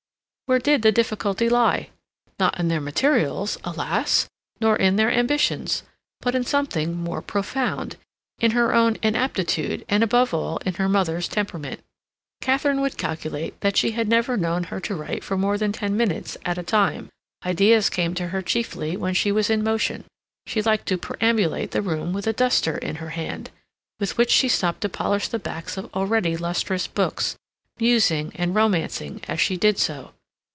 Where 0.47 0.59
did 0.59 0.81
the 0.81 0.91
difficulty 0.91 1.47
lie? 1.47 1.91
Not 2.37 2.59
in 2.59 2.67
their 2.67 2.81
materials, 2.81 3.57
alas! 3.63 4.27
nor 4.59 4.75
in 4.75 4.97
their 4.97 5.09
ambitions, 5.09 5.83
but 6.19 6.35
in 6.35 6.43
something 6.43 6.93
more 6.93 7.21
profound, 7.21 7.95
in 8.39 8.51
her 8.51 8.75
own 8.75 8.97
inaptitude, 9.01 9.85
and 9.87 10.03
above 10.03 10.33
all, 10.33 10.57
in 10.65 10.73
her 10.73 10.89
mother's 10.89 11.29
temperament. 11.29 11.79
Katharine 12.41 12.81
would 12.81 12.97
calculate 12.97 13.61
that 13.61 13.77
she 13.77 13.91
had 13.91 14.09
never 14.09 14.35
known 14.35 14.65
her 14.65 14.81
write 14.89 15.23
for 15.23 15.37
more 15.37 15.57
than 15.57 15.71
ten 15.71 15.95
minutes 15.95 16.35
at 16.43 16.57
a 16.57 16.63
time. 16.63 17.07
Ideas 17.45 17.89
came 17.89 18.13
to 18.15 18.27
her 18.27 18.41
chiefly 18.41 18.97
when 18.97 19.13
she 19.13 19.31
was 19.31 19.49
in 19.49 19.63
motion. 19.63 20.03
She 20.47 20.61
liked 20.61 20.85
to 20.89 20.97
perambulate 20.97 21.71
the 21.71 21.81
room 21.81 22.11
with 22.11 22.27
a 22.27 22.33
duster 22.33 22.77
in 22.77 22.95
her 22.97 23.11
hand, 23.11 23.51
with 24.01 24.17
which 24.17 24.31
she 24.31 24.49
stopped 24.49 24.81
to 24.81 24.89
polish 24.89 25.29
the 25.29 25.39
backs 25.39 25.77
of 25.77 25.89
already 25.95 26.35
lustrous 26.35 26.87
books, 26.87 27.37
musing 27.79 28.33
and 28.35 28.53
romancing 28.53 29.21
as 29.29 29.39
she 29.39 29.55
did 29.55 29.77
so. 29.79 30.11